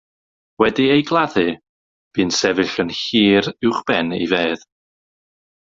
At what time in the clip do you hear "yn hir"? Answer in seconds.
2.85-3.53